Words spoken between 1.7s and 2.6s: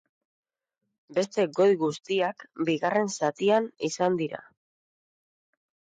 guztiak